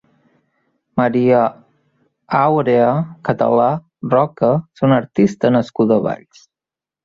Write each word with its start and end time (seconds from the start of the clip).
Maria 1.01 1.41
Àurea 2.39 2.89
Català 3.31 3.69
Roca 4.17 4.53
és 4.57 4.87
una 4.91 5.01
artista 5.07 5.57
nascuda 5.61 6.03
a 6.03 6.07
Valls. 6.11 6.47